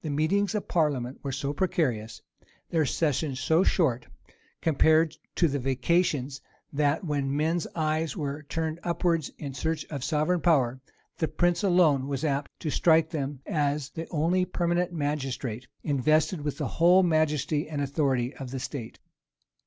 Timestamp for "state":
18.58-18.98